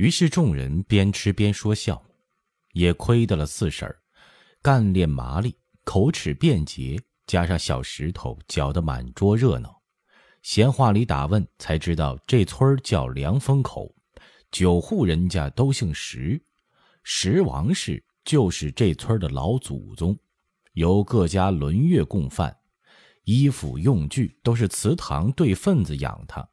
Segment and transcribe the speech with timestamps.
[0.00, 2.02] 于是众人边吃边说笑，
[2.72, 4.00] 也亏得了四婶儿，
[4.62, 9.78] 干练麻利，口齿便捷，加上小石头搅得满桌热闹。
[10.40, 13.94] 闲话里打问，才知道这村叫凉风口，
[14.50, 16.42] 九户人家都姓石，
[17.02, 20.18] 石王氏就是这村的老祖宗，
[20.72, 22.56] 由各家轮月供饭，
[23.24, 26.48] 衣服用具都是祠堂对份子养他。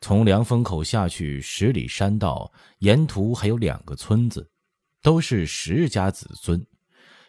[0.00, 4.50] 从凉风口下去十里山道，沿途还有两个村子，
[5.02, 6.66] 都是石家子孙，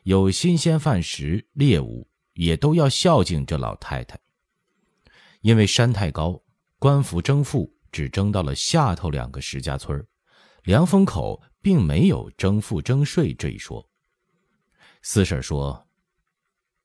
[0.04, 4.18] 有新鲜饭食，猎物也都要孝敬这老太太。
[5.42, 6.42] 因为山太高，
[6.80, 10.08] 官府征赋只征到了下头两个石家村
[10.64, 13.86] 凉风口并没有征赋征税这一说。
[15.02, 15.88] 四婶说：“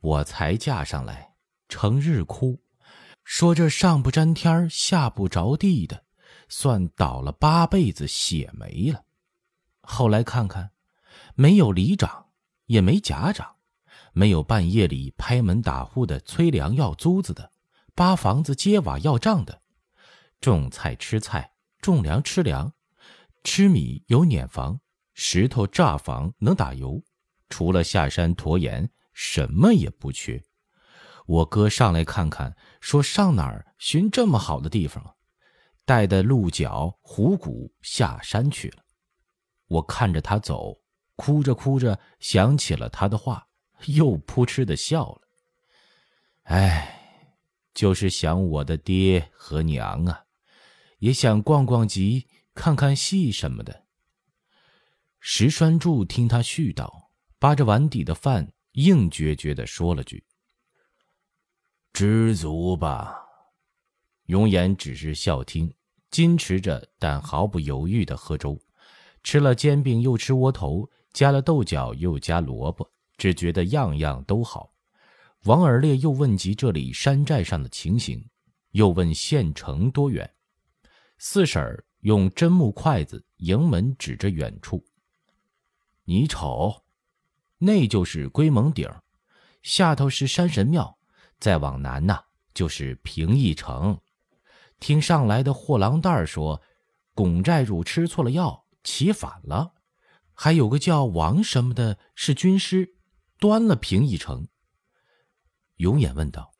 [0.00, 1.34] 我才嫁上来，
[1.68, 2.60] 成日哭。”
[3.26, 6.04] 说这上不沾天下不着地的，
[6.48, 9.04] 算倒了八辈子血霉了。
[9.80, 10.70] 后来看看，
[11.34, 12.26] 没有里长，
[12.66, 13.56] 也没甲长，
[14.12, 17.50] 没有半夜里拍门打户的催粮要租子的，
[17.96, 19.60] 扒房子揭瓦要账的，
[20.40, 22.72] 种菜吃菜，种粮吃粮，
[23.42, 24.80] 吃米有碾房，
[25.14, 27.02] 石头炸房能打油，
[27.48, 30.40] 除了下山驮盐，什么也不缺。
[31.26, 35.16] 我哥上来看看，说上哪儿寻这么好的地方？
[35.84, 38.82] 带的鹿角、虎骨下山去了。
[39.68, 40.80] 我看着他走，
[41.14, 43.48] 哭着哭着想起了他的话，
[43.86, 45.22] 又扑哧的笑了。
[46.44, 47.32] 哎，
[47.74, 50.24] 就是想我的爹和娘啊，
[50.98, 53.84] 也想逛逛集、看看戏什么的。
[55.18, 56.88] 石栓柱听他絮叨，
[57.38, 60.25] 扒着碗底的饭，硬撅撅的说了句。
[61.98, 63.16] 知足吧，
[64.26, 65.72] 永远只是笑听，
[66.10, 68.60] 矜持着，但毫不犹豫的喝粥。
[69.22, 72.86] 吃了煎饼又吃窝头，加了豆角又加萝卜，
[73.16, 74.74] 只觉得样样都好。
[75.44, 78.28] 王尔烈又问及这里山寨上的情形，
[78.72, 80.30] 又问县城多远。
[81.16, 84.84] 四婶儿用针木筷子迎门指着远处
[86.04, 86.84] ：“你瞅，
[87.56, 88.86] 那就是龟蒙顶，
[89.62, 90.92] 下头是山神庙。”
[91.38, 92.24] 再往南呐，
[92.54, 94.00] 就是平邑城。
[94.78, 96.62] 听上来的货郎担儿说，
[97.14, 99.74] 巩寨主吃错了药，起反了。
[100.34, 102.96] 还有个叫王什么的，是军师，
[103.38, 104.48] 端了平邑城。
[105.76, 106.52] 永琰问道：“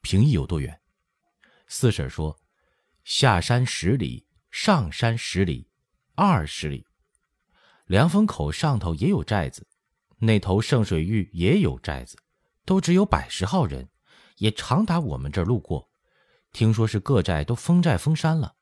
[0.00, 0.80] 平邑有多远？”
[1.68, 2.38] 四婶说
[3.04, 5.70] ：“下山十里，上山十里，
[6.14, 6.86] 二十里。
[7.86, 9.66] 凉风口上头也有寨子，
[10.18, 12.18] 那头圣水峪也有寨子。”
[12.68, 13.88] 都只有百十号人，
[14.36, 15.88] 也常打我们这儿路过。
[16.52, 18.56] 听说是各寨都封寨封山了，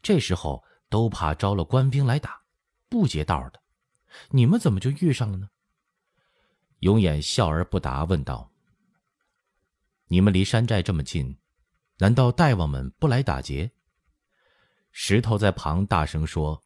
[0.00, 2.42] 这时候都怕招了官兵来打，
[2.88, 3.60] 不劫道的。
[4.28, 5.48] 你们怎么就遇上了呢？
[6.78, 8.52] 永琰笑而不答，问道
[10.06, 11.36] ：“你们离山寨这么近，
[11.98, 13.72] 难道大王们不来打劫？”
[14.92, 16.62] 石头在旁大声说：“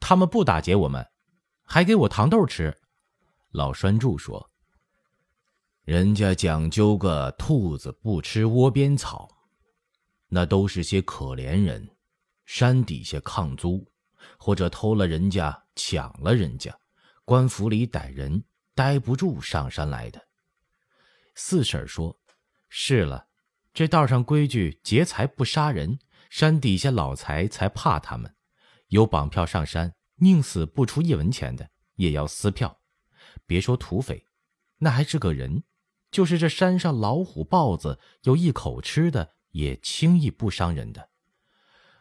[0.00, 1.06] 他们不打劫我们，
[1.64, 2.74] 还给我糖豆吃。”
[3.52, 4.50] 老栓柱说。
[5.88, 9.26] 人家讲究个兔子不吃窝边草，
[10.26, 11.88] 那都是些可怜人，
[12.44, 13.90] 山底下抗租，
[14.38, 16.78] 或者偷了人家、抢了人家，
[17.24, 18.44] 官府里逮人，
[18.74, 20.20] 待不住上山来的。
[21.34, 22.20] 四婶说
[22.68, 23.28] ：“是了，
[23.72, 28.36] 这道上规矩，劫财不杀人，山底下老财才怕他们。
[28.88, 32.78] 有绑票上山，宁死不出一文钱的，也要撕票。
[33.46, 34.26] 别说土匪，
[34.76, 35.64] 那还是个人。”
[36.10, 41.10] 就是这山上老虎、豹子有一口吃的，也轻易不伤人的。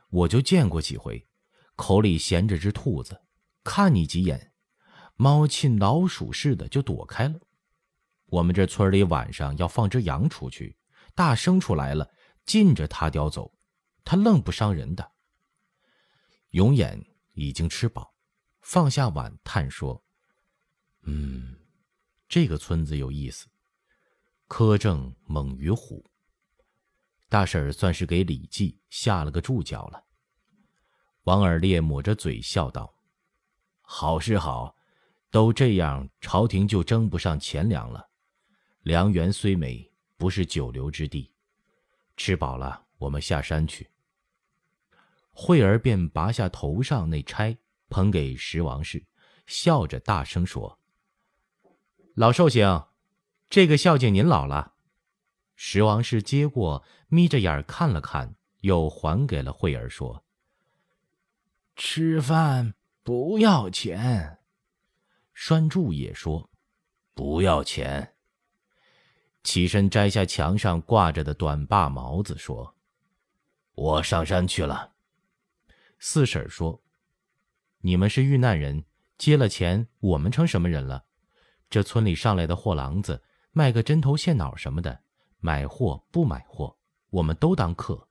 [0.10, 1.28] 我就见过几回，
[1.76, 3.22] 口里衔着只兔子，
[3.64, 4.54] 看你几眼，
[5.16, 7.40] 猫亲老鼠似的就躲开了。
[8.28, 10.78] 我们这村里晚上要放只羊出去，
[11.14, 12.10] 大牲畜来了，
[12.46, 13.54] 禁着它叼走，
[14.06, 15.12] 它愣不伤人的。
[16.52, 18.14] 永眼已经吃饱，
[18.62, 20.02] 放下碗，叹说
[21.04, 21.58] ：“嗯，
[22.30, 23.48] 这个村子有意思。”
[24.48, 26.06] 苛政猛于虎。
[27.30, 30.04] 大婶算是给李记下了个注脚了。
[31.24, 32.96] 王尔烈抹着嘴笑道
[33.82, 34.74] ：“好是好，
[35.30, 38.10] 都这样，朝廷就争不上钱粮了。
[38.84, 41.34] 粮源虽美，不是久留之地。
[42.16, 43.90] 吃饱了，我们下山去。”
[45.32, 47.58] 惠儿便拔下头上那钗，
[47.90, 49.06] 捧给石王氏，
[49.46, 50.80] 笑着大声说
[52.16, 52.66] ：“老寿星。”
[53.50, 54.74] 这个孝敬您老了，
[55.56, 60.26] 石王氏接过，眯着眼看了看，又还给了惠儿，说
[61.76, 62.74] ：“吃饭
[63.04, 64.40] 不要钱。
[65.34, 66.50] 栓柱也说
[67.16, 68.16] ：“不要钱。”
[69.44, 72.76] 起身摘下墙上挂着的短把毛子，说
[73.76, 74.94] ：“我上山去了。”
[76.00, 76.84] 四婶说
[77.80, 78.84] ：“你们是遇难人，
[79.18, 81.06] 接了钱，我们成什么人了？
[81.70, 83.24] 这村里上来的货郎子，
[83.58, 85.02] 卖个针头线脑什么的，
[85.40, 86.78] 买货不买货，
[87.10, 88.08] 我们都当客。”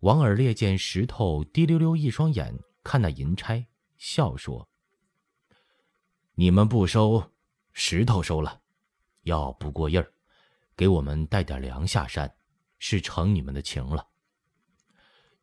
[0.00, 4.68] 王尔烈见石头滴溜溜一双眼看那银钗，笑说。
[6.34, 7.32] 你们不收，
[7.72, 8.60] 石头收了，
[9.22, 10.12] 要不过夜儿，
[10.76, 12.30] 给我们带点粮下山，
[12.78, 14.06] 是成你们的情了。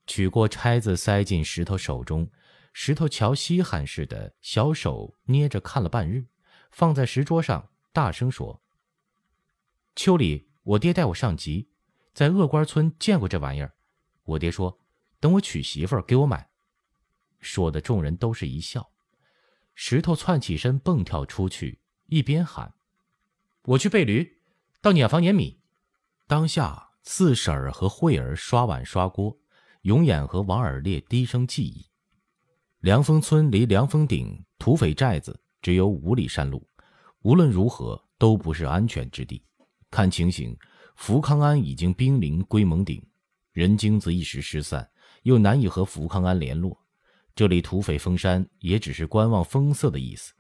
[0.06, 2.30] 取过钗子，塞进石头手中，
[2.74, 6.28] 石头瞧稀罕似的，小手捏着看了半日，
[6.70, 8.62] 放在石桌上，大声说
[9.98, 11.70] ：“秋里，我爹带我上集，
[12.14, 13.74] 在恶官村见过这玩意儿。
[14.26, 14.80] 我爹说，
[15.20, 16.52] 等我娶媳妇儿给我买。”
[17.42, 18.92] 说的众人都是一笑。
[19.74, 22.76] 石头窜起身，蹦跳出去，一边喊
[23.66, 24.40] ：“我去背驴，
[24.84, 25.60] 到碾房碾米。”
[26.28, 29.36] 当下四婶儿和慧儿刷碗刷锅，
[29.82, 31.84] 永远和王尔烈低声记忆。
[32.82, 36.70] 凉风村离凉风顶土匪寨子只有五里山路，
[37.24, 39.44] 无论如何都不是安全之地。
[39.98, 40.56] 看情形，
[40.96, 43.04] 福康安已经兵临龟蒙顶，
[43.52, 44.88] 人精子一时失散，
[45.24, 46.80] 又难以和福康安联络。
[47.34, 50.32] 这里土匪封山，也只是观望风色的意思。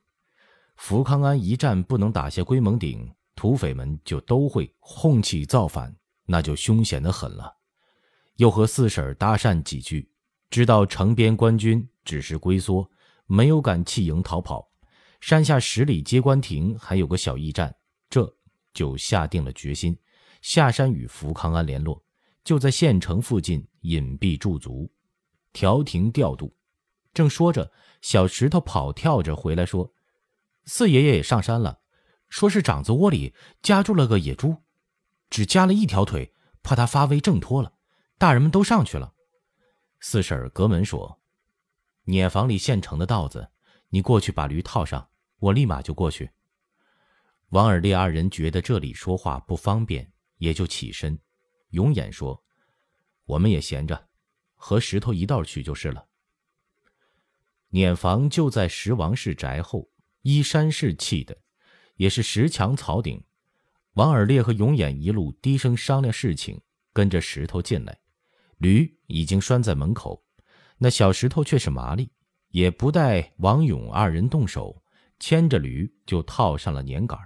[0.76, 5.92] 福康安一战不能打下龟蒙顶，土匪们就都会哄起造反，
[6.28, 7.52] 那就凶险的很了。
[8.36, 10.08] 又和四婶搭讪几句，
[10.52, 12.88] 知道城边官军只是龟缩，
[13.26, 14.70] 没有敢弃营逃跑。
[15.20, 17.76] 山下十里接官亭还有个小驿站，
[18.08, 18.37] 这
[18.78, 19.98] 就下定了决心，
[20.44, 22.04] 下山与福康安联络，
[22.44, 24.88] 就在县城附近隐蔽驻足，
[25.52, 26.56] 调停调度。
[27.12, 27.72] 正说着，
[28.04, 29.92] 小石头跑跳着回来，说
[30.66, 31.80] ：“四爷爷也上山了，
[32.30, 33.34] 说是长子窝里
[33.64, 34.58] 夹住了个野猪，
[35.32, 36.32] 只夹了一条腿，
[36.62, 37.74] 怕他发威挣脱了。
[38.20, 39.16] 大人们都上去了。”
[40.02, 41.20] 四婶隔门说
[42.06, 43.50] ：“碾房里现成的稻子，
[43.90, 45.10] 你过去把驴套上，
[45.40, 46.30] 我立马就过去。”
[47.50, 51.18] 王尔烈二人觉得这里说话不方便，也就起身。
[51.70, 52.44] 永琰说
[53.26, 54.08] ：“我们也闲着，
[54.56, 56.06] 和石头一道去就是了。”
[57.70, 59.90] 碾房就在石王氏宅后，
[60.24, 61.38] 依山势砌的，
[61.96, 63.24] 也是石墙草顶。
[63.94, 66.62] 王尔烈和永琰一路低声商量事情，
[66.92, 67.98] 跟着石头进来。
[68.58, 70.22] 驴已经拴在门口，
[70.78, 72.12] 那小石头却是麻利，
[72.50, 74.84] 也不待王勇二人动手，
[75.20, 77.18] 牵着驴就套上了碾杆。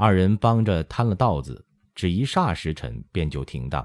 [0.00, 3.84] 二人帮着摊了稻子，只一霎时辰便就停当。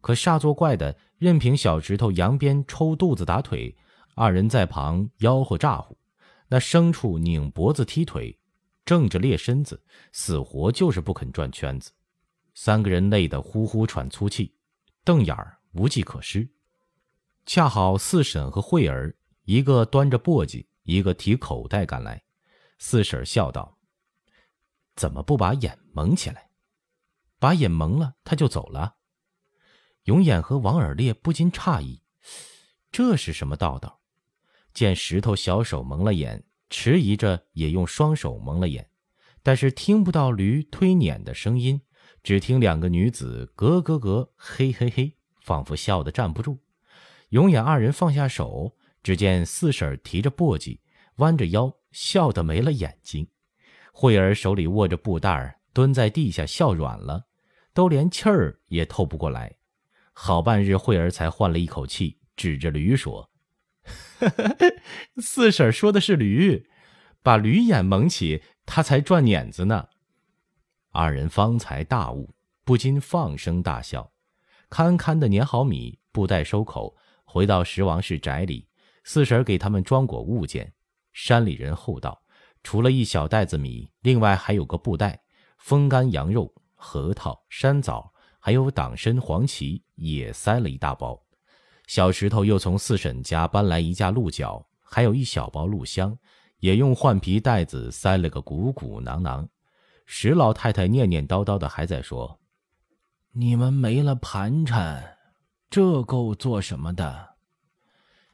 [0.00, 3.76] 可煞作怪的，任凭小石头扬鞭抽肚子打腿。
[4.14, 5.94] 二人在旁吆喝咋呼，
[6.48, 8.38] 那牲畜拧脖子踢腿，
[8.86, 11.92] 正着裂身子，死活就是不肯转圈子。
[12.54, 14.54] 三个人累得呼呼喘粗气，
[15.04, 16.48] 瞪眼儿无计可施。
[17.44, 19.14] 恰好四婶和慧儿，
[19.44, 22.22] 一个端着簸箕，一个提口袋赶来。
[22.78, 23.76] 四婶笑道
[24.94, 26.50] ：“怎么不把眼蒙起来？
[27.38, 28.96] 把眼蒙了，他就走了。”
[30.04, 32.02] 永眼和王尔烈不禁诧异
[32.90, 34.00] ：“这是什么道道？”
[34.74, 38.90] 见石头小手蒙了眼，迟疑着也用双手蒙了眼，
[39.42, 41.82] 但是听不到驴推碾的声音，
[42.22, 46.58] 只听两个女子咯咯咯，嘿嘿嘿，仿佛笑得站不住。
[47.28, 50.80] 永远二人放下手，只见四婶提着簸箕，
[51.16, 53.28] 弯着腰，笑得没了眼睛。
[53.92, 57.26] 慧儿手里握着布袋儿，蹲在地下笑软了，
[57.72, 59.56] 都连气儿也透不过来。
[60.12, 63.30] 好半日，慧儿才换了一口气，指着驴说。
[65.20, 66.66] 四婶说的是驴，
[67.22, 69.88] 把驴眼蒙起，他才转碾子呢。
[70.90, 72.34] 二人方才大悟，
[72.64, 74.12] 不禁放声大笑。
[74.68, 78.68] 堪堪的碾好米，布袋收口，回到石王氏宅里。
[79.04, 80.72] 四婶给他们装裹物件。
[81.12, 82.22] 山里人厚道，
[82.62, 85.20] 除了一小袋子米，另外还有个布袋，
[85.58, 91.20] 风干羊肉、核桃、山枣，还有党参、黄芪，也塞了一大包。
[91.86, 96.16] 小石头又从四婶家搬来一架鹿角，还有一小包鹿香，
[96.58, 99.48] 也用换皮袋子塞了个鼓鼓囊囊。
[100.06, 102.40] 石老太太念念叨叨的还在说
[103.32, 105.18] ：“你们没了盘缠，
[105.68, 107.34] 这够做什么的？”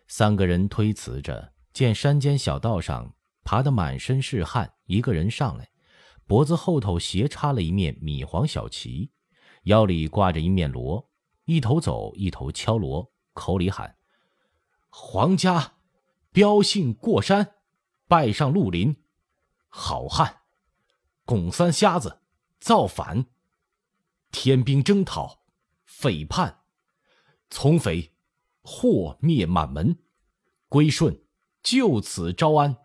[0.08, 3.12] 三个人推辞着，见山间小道上
[3.50, 5.71] 爬得满身是汗，一个人上来，
[6.26, 9.11] 脖子后头斜插了一面米黄小旗，
[9.62, 11.11] 腰里挂着一面锣，
[11.47, 13.11] 一头走一头敲锣。
[13.33, 13.97] 口里喊
[14.90, 15.78] ：“皇家
[16.31, 17.55] 标信过山，
[18.07, 19.02] 拜上绿林，
[19.69, 20.43] 好汉，
[21.25, 22.21] 拱三瞎子，
[22.61, 23.25] 造反，
[24.31, 25.40] 天兵征讨，
[25.87, 26.64] 匪叛，
[27.49, 28.12] 从匪，
[28.61, 29.99] 祸灭满门，
[30.69, 31.23] 归顺，
[31.62, 32.76] 就此招安，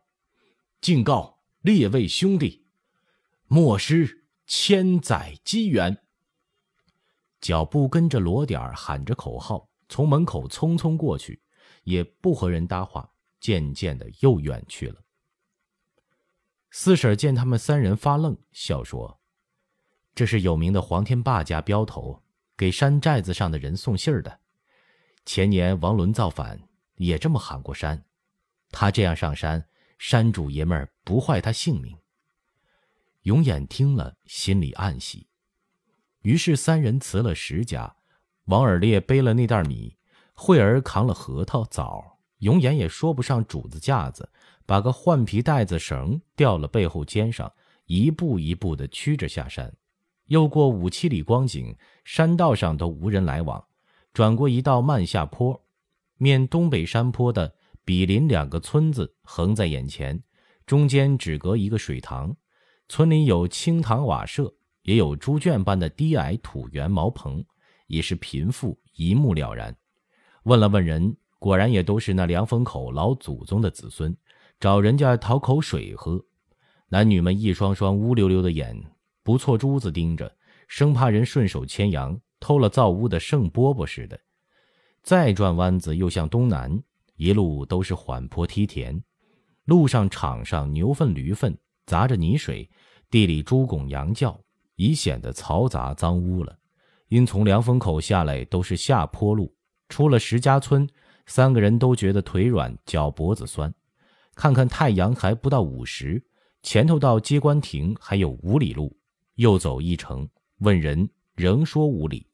[0.84, 2.66] 敬告列位兄弟，
[3.48, 5.98] 莫失千载机缘。
[7.40, 11.42] 脚步跟着锣点喊着口号，从门口匆匆过去，
[11.86, 13.10] 也不和人搭话，
[13.40, 15.02] 渐渐的又远去了。
[16.70, 19.22] 四婶见他们三人发愣，笑说
[20.14, 22.22] ：“这是有名的黄天霸家镖头，
[22.58, 24.42] 给山寨子上的人送信儿的。
[25.26, 28.04] 前年王伦造反，也这么喊过山。
[28.70, 29.70] 他这样上山，
[30.06, 31.98] 山主爷们儿不坏他性命。”
[33.24, 35.28] 永琰听了，心里暗喜。
[36.24, 37.96] 于是三人辞了石家，
[38.48, 39.96] 王尔烈背了那袋米，
[40.34, 44.30] 惠儿扛了核桃枣，永琰也说不上主子架子，
[44.66, 47.50] 把个换皮袋子绳吊了背后肩上，
[47.86, 49.74] 一步一步的驱着下山。
[50.26, 53.66] 又过五七里光景，山道上都无人来往。
[54.12, 55.64] 转过一道慢下坡，
[56.18, 57.56] 面东北山坡的
[57.86, 60.22] 比邻两个村子横在眼前，
[60.66, 62.36] 中间只隔一个水塘，
[62.88, 64.54] 村里有青塘瓦舍。
[64.84, 67.42] 也有猪圈般的低矮土圆茅棚，
[67.88, 69.74] 已是贫富一目了然。
[70.44, 74.14] 问了问人，果然也都是那凉风口老祖宗的子孙，
[74.60, 76.22] 找人家讨口水喝。
[76.90, 78.78] 男女们一双双乌溜溜的眼，
[79.24, 80.36] 不错珠子盯着，
[80.68, 84.20] 生怕人顺手牵羊，偷了造屋的剩饽饽似的。
[85.02, 86.84] 再转弯子，又向东南，
[87.16, 89.04] 一路都是缓坡梯田，
[89.66, 92.70] 路上场上牛粪驴粪砸着泥水，
[93.10, 94.40] 地里猪拱羊叫。
[94.76, 96.58] 已显得嘈杂脏污了，
[97.08, 99.56] 因从凉风口下来都是下坡路，
[99.88, 100.90] 出了石家村，
[101.28, 103.72] 三个人都觉得腿软，脚脖子酸。
[104.34, 106.26] 看看太阳还不到午时，
[106.64, 108.98] 前头到接官亭还有五里路，
[109.36, 110.28] 又走一程，
[110.58, 112.26] 问人仍说五里。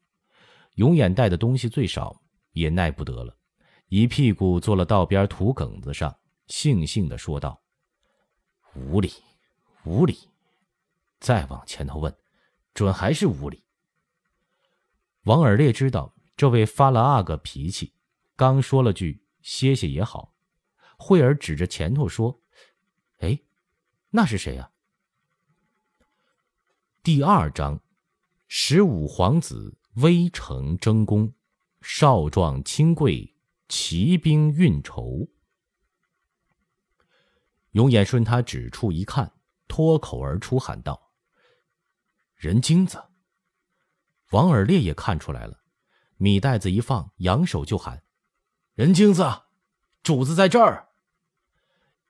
[0.76, 2.22] 永远带的东西最少，
[2.52, 3.36] 也耐不得了，
[3.90, 6.16] 一屁股坐了道边土埂子上，
[6.46, 7.60] 悻悻地说道
[8.74, 9.12] ：“五里，
[9.84, 10.16] 五里。”
[11.20, 12.16] 再往前头问。
[12.72, 13.64] 准还是无理。
[15.24, 17.92] 王尔烈知道这位发了阿哥脾气，
[18.36, 20.32] 刚说了句歇歇也好。
[20.96, 22.40] 惠儿指着前头说
[23.18, 23.38] ：“哎，
[24.10, 24.70] 那是谁呀？”
[27.02, 27.80] 第二章，
[28.46, 31.34] 十五皇子微城争功，
[31.82, 33.34] 少壮亲贵，
[33.70, 35.28] 骑兵运筹。
[37.70, 39.32] 永琰顺他指处一看，
[39.68, 41.12] 脱口而出喊道。
[42.34, 43.00] 人精子。
[44.32, 45.60] 王尔烈也看出来了，
[46.16, 48.02] 米袋子一放，扬手就喊
[48.74, 49.24] ：“人精子，
[50.02, 50.88] 主子在这儿。”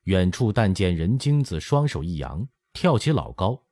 [0.05, 3.67] 远处但见人精子双手一扬，跳起老高，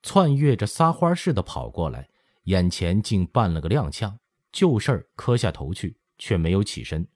[0.00, 2.08] 窜跃着撒欢似的跑过来，
[2.44, 4.18] 眼前竟扮了个踉跄，
[4.52, 7.08] 就事儿磕下头去，却没有起身，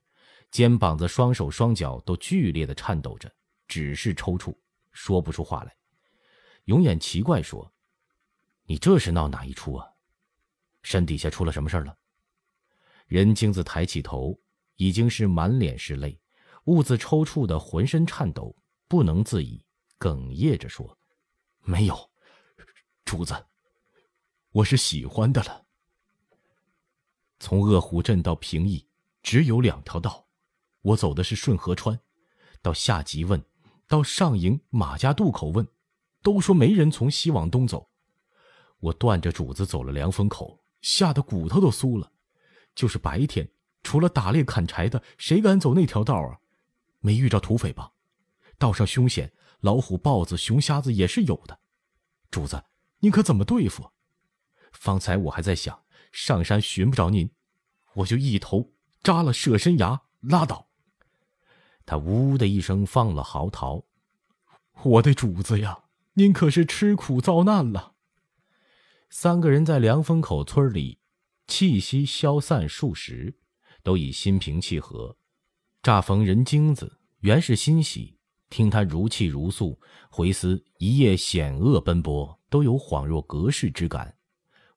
[0.57, 3.31] 肩膀子、双手、双脚都剧烈的颤抖着，
[3.67, 4.57] 只是抽搐，
[4.91, 5.77] 说不出话来。
[6.63, 7.71] 永远奇怪说。
[8.63, 9.87] 你这是闹哪一出啊？
[10.81, 11.95] 山底下出了什么事了？
[13.05, 14.35] 任精子抬起头，
[14.77, 16.19] 已经是满脸是泪，
[16.63, 18.55] 兀自抽搐的浑身颤抖，
[18.87, 19.63] 不能自已，
[19.99, 20.97] 哽咽着说
[21.61, 22.11] ：“没有，
[23.05, 23.45] 主子，
[24.49, 25.67] 我是喜欢的了。
[27.37, 28.89] 从鄂湖镇到平邑，
[29.21, 30.26] 只有两条道，
[30.87, 31.99] 我走的是顺河川，
[32.61, 33.43] 到下集问，
[33.87, 35.67] 到上营马家渡口问，
[36.21, 37.89] 都说没人从西往东走。”
[38.79, 42.11] 我断着主子走了凉风口，吓得骨头都酥了。
[42.73, 43.49] 就是白天，
[43.83, 46.39] 除了打猎砍柴的，谁敢走那条道啊？
[46.99, 47.91] 没遇着土匪吧？
[48.57, 51.59] 道上凶险，老虎、豹子、熊瞎子也是有的。
[52.31, 52.63] 主子，
[52.99, 53.91] 您可怎么对付？
[54.71, 57.29] 方才我还在想，上山寻不着您，
[57.95, 60.66] 我就一头扎了舍身崖，拉倒。
[61.87, 63.85] 他呜的一声放了嚎啕。
[64.83, 67.93] 我的主子呀，您可是吃苦遭难了。
[69.09, 70.99] 三个人在凉风口村里，
[71.47, 73.33] 气息消散数十，
[73.83, 75.15] 都已心平气和。
[75.81, 78.17] 乍逢人精子，原是欣喜；
[78.49, 79.79] 听他如泣如诉，
[80.09, 84.13] 回思一夜险恶奔波，都有恍若隔世之感。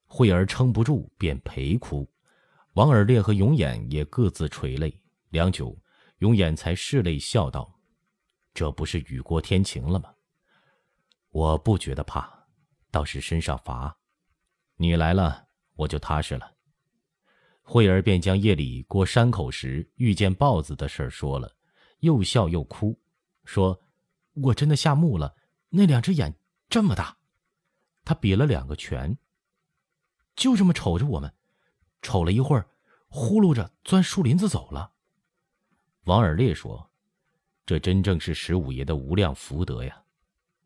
[0.07, 2.09] 慧儿撑不住，便陪哭。
[2.75, 4.97] 王尔烈和永琰也各自垂泪。
[5.31, 5.77] 良久，
[6.21, 7.81] 永远才拭泪笑道
[8.55, 10.15] ：“这不是雨过天晴了吗？
[11.31, 12.47] 我不觉得怕，
[12.91, 13.95] 倒是身上乏。”
[14.77, 16.55] 你来了，我就踏实了。
[17.63, 21.55] 慧儿便将夜里过山口时遇见豹子的事说了，
[22.01, 23.01] 又笑又哭，
[23.45, 23.81] 说
[24.35, 25.37] ：“我真的吓木了，
[25.69, 26.35] 那两只眼
[26.69, 27.17] 这么大。”
[28.05, 29.17] 他比了两个拳，
[30.35, 31.33] 就这么瞅着我们，
[32.03, 32.69] 瞅了一会儿，
[33.09, 34.93] 呼噜着钻树林子走了。
[36.05, 36.91] 王尔烈说
[37.67, 40.03] ：“这真正是十五爷的无量福德呀！”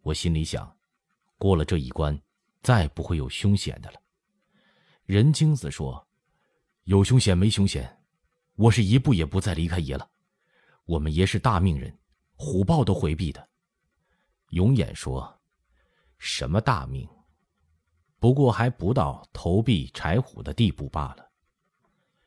[0.02, 0.74] 我心里想，
[1.38, 2.18] 过了这一关，
[2.62, 4.00] 再不会有凶险的了。
[5.04, 6.06] 任精子说
[6.84, 8.00] ：“有凶险没凶险，
[8.54, 10.08] 我是一步也不再离开爷了。
[10.84, 11.98] 我们爷是大命人，
[12.36, 13.48] 虎豹都回避的。”
[14.50, 15.40] 永琰说
[16.16, 17.08] ：“什么大命？
[18.20, 21.30] 不过还不到投币柴虎的地步罢了。”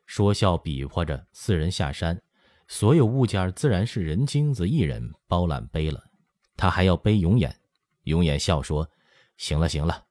[0.05, 2.21] 说笑比划着，四人下山。
[2.67, 6.03] 所有物件自然是任精子一人包揽背了，
[6.55, 7.55] 他还要背永远。
[8.03, 8.89] 永远笑说
[9.37, 10.05] ：“行了行了，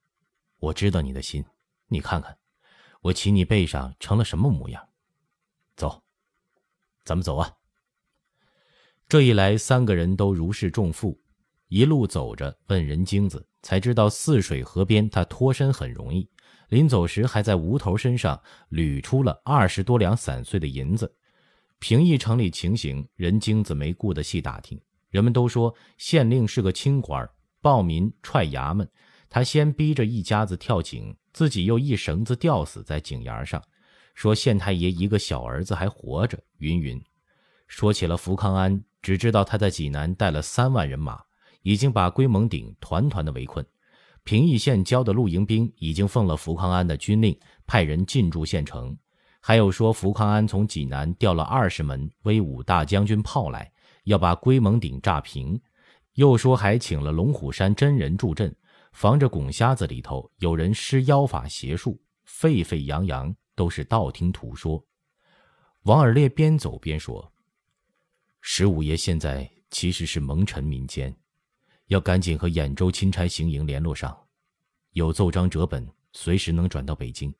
[0.58, 1.44] 我知道你的心。
[1.88, 2.36] 你看看，
[3.00, 4.88] 我骑你背上成了什么模样？
[5.76, 6.02] 走，
[7.04, 7.52] 咱们走啊。”
[9.08, 11.20] 这一来，三个人都如释重负。
[11.68, 16.28] 一路走着，问任精子，才知道泗水河边他脱身很容易。
[16.68, 21.14] 临走时，还在无头身上捋出了二十多两散碎的银子。
[21.78, 24.80] 平邑城里情形，任精子没顾得细打听。
[25.10, 27.28] 人们都说县令是个清官，
[27.60, 28.88] 暴民踹衙门，
[29.28, 33.62] 他先逼着一家子跳井，自己又一绳子吊死在井沿上。
[34.14, 37.00] 说县太爷一个小儿子还活着，云云。
[37.66, 41.20] 说起了福康安，只知道他在济南带了三万人马，
[41.62, 43.64] 已经把龟蒙顶团团的围困。
[44.24, 48.96] 平邑县交的露营兵已经奉了福康安的军令，派人进驻县城。
[49.48, 53.70] 还有说，福康安从济南调了二十门威武大将军炮来，
[54.02, 55.56] 要把龟蒙顶炸平。
[56.14, 58.52] 又说还请了龙虎山真人助阵，
[58.92, 64.84] 防着拱瞎子里头有人施妖法邪术，沸沸扬扬，都是道听途说。
[65.82, 67.32] 王尔烈边走边说
[68.42, 71.16] ：“十五爷现在其实是蒙尘民间，
[71.86, 74.18] 要赶紧和兖州钦差行营联络上，
[74.90, 77.32] 有奏章折本，随时能转到北京。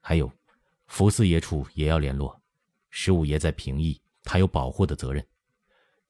[0.00, 0.28] 还有。”
[0.88, 2.42] 福四爷处也要联络，
[2.90, 5.24] 十五爷在平邑，他有保护的责任。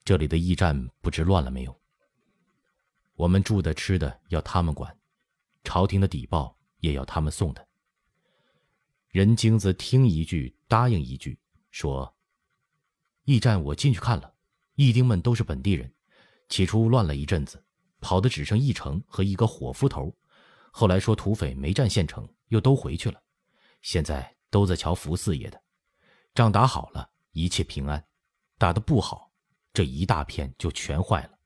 [0.04, 1.80] 这里的驿站不知乱了没有？
[3.14, 4.96] 我们住的吃的要他们管，
[5.64, 7.68] 朝廷的底报也要他们送的。
[9.08, 11.38] 任精子听一句答应一句，
[11.72, 12.14] 说
[13.26, 14.32] ：“驿站我进去看了，
[14.76, 15.92] 驿丁们都是本地人，
[16.48, 17.62] 起初乱了一阵子，
[18.00, 20.16] 跑的只剩一城和一个伙夫头，
[20.70, 23.20] 后来说土匪没占县城，又都回去了，
[23.82, 25.62] 现在。”都在瞧福四爷的，
[26.34, 28.00] 仗打好了，一切平安；
[28.56, 29.30] 打得不好，
[29.72, 31.38] 这一大片就全坏了。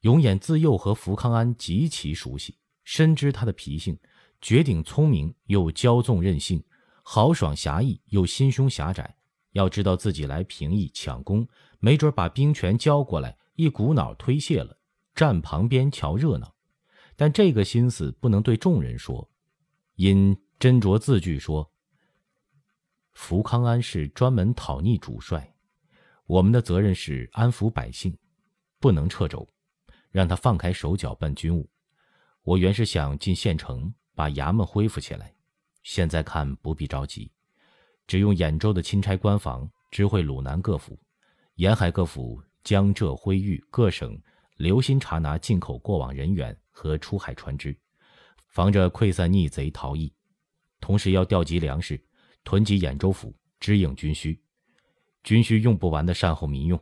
[0.00, 3.98] 永琰自幼和福康安极其熟悉，深知他的脾性，
[4.40, 6.64] 绝顶聪明又骄纵任性，
[7.02, 9.16] 豪爽侠义又心胸狭窄。
[9.52, 11.46] 要知道自己来平邑抢功，
[11.78, 14.78] 没准把兵权交过来，一股脑推卸了，
[15.14, 16.54] 站旁边瞧热闹。
[17.16, 19.30] 但这个心思不能对众人说，
[19.96, 20.36] 因。
[20.58, 21.70] 斟酌字句说
[23.12, 25.54] ：“福康安是专门讨逆主帅，
[26.24, 28.16] 我们的责任是安抚百姓，
[28.80, 29.46] 不能掣肘，
[30.10, 31.68] 让他放开手脚办军务。
[32.42, 35.34] 我原是想进县城把衙门恢复起来，
[35.82, 37.30] 现在看不必着急，
[38.06, 40.98] 只用兖州的钦差官房知会鲁南各府、
[41.56, 44.18] 沿海各府、江浙徽豫各省，
[44.56, 47.78] 留心查拿进口过往人员和出海船只，
[48.48, 50.10] 防着溃散逆贼逃逸。”
[50.80, 52.02] 同时要调集粮食，
[52.44, 54.40] 囤积兖州府，支应军需。
[55.24, 56.80] 军需用不完的善后民用，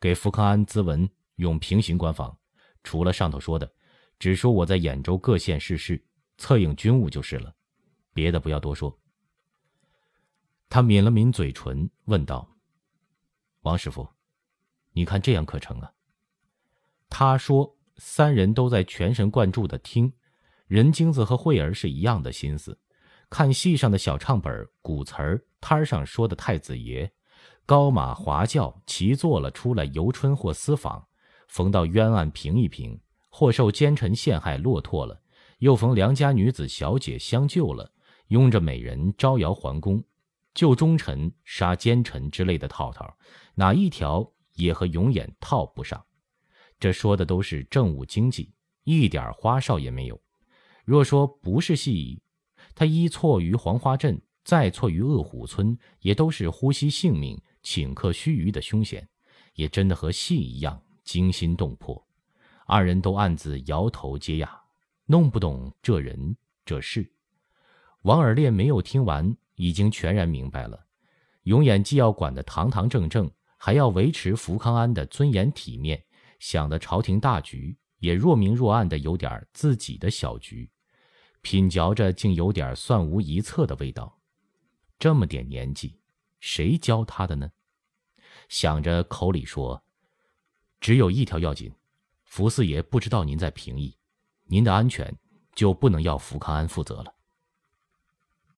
[0.00, 2.36] 给福康安咨文用平行官房。
[2.82, 3.70] 除了上头说的，
[4.18, 6.02] 只说我在兖州各县市事，
[6.38, 7.54] 策应军务就是了，
[8.14, 8.98] 别的不要多说。
[10.70, 12.56] 他抿了抿嘴唇，问道
[13.62, 14.08] ：“王师傅，
[14.92, 15.92] 你看这样可成啊？”
[17.10, 20.12] 他说：“三人都在全神贯注的听，
[20.66, 22.78] 任精子和慧儿是一样的心思。”
[23.30, 27.08] 看戏上的小唱本、古词儿，摊上说的太子爷，
[27.64, 31.06] 高马华轿骑坐了出来游春或私访，
[31.46, 35.22] 逢到冤案平一平，或受奸臣陷害落拓了，
[35.60, 37.92] 又逢良家女子小姐相救了，
[38.28, 40.02] 拥着美人招摇皇宫，
[40.52, 43.16] 救忠臣杀奸臣之类的套套，
[43.54, 46.04] 哪一条也和永远套不上？
[46.80, 50.20] 这说的都是政务经济，一点花哨也没有。
[50.84, 52.20] 若说不是戏。
[52.80, 59.06] 他一错于黄花镇，再错于恶虎村，也都是呼吸性命、顷刻须臾的凶险，
[59.52, 62.02] 也真的和戏一样惊心动魄。
[62.64, 64.58] 二人都暗自摇头接呀，
[65.04, 67.06] 弄不懂这人这事。
[68.04, 70.86] 王尔烈没有听完，已经全然明白了。
[71.42, 76.02] 永远既要管得堂堂正正，还要维持福康安的尊严体面，
[76.38, 80.70] 想的朝廷大局也若明若暗的有点自己的小局，
[81.42, 84.18] 品嚼着竟有点算无一策的味道。
[84.98, 85.98] 这么点年纪，
[86.40, 87.50] 谁教他的呢？
[88.48, 89.82] 想着口里说，
[90.80, 91.72] 只有一条要紧，
[92.24, 93.96] 福四爷不知道您在平邑，
[94.44, 95.16] 您的安全
[95.54, 97.14] 就不能要福康安负责了。